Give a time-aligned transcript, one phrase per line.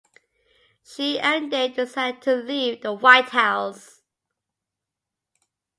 [0.83, 4.01] She and Dave decide to leave the White House.